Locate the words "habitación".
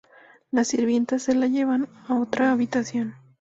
2.51-3.13